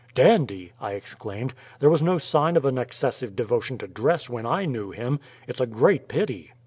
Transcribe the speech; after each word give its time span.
"Dandy!" 0.15 0.71
I 0.81 0.93
exclaimed. 0.93 1.53
"There 1.79 1.91
was 1.91 2.01
no 2.01 2.17
sign 2.17 2.57
of 2.57 2.65
an 2.65 2.79
excessive 2.79 3.35
devotion 3.35 3.77
to 3.77 3.87
dress 3.87 4.31
when 4.31 4.47
I 4.47 4.65
knew 4.65 4.89
him. 4.89 5.19
It's 5.45 5.61
a 5.61 5.67
great 5.67 6.07
pity!" 6.07 6.51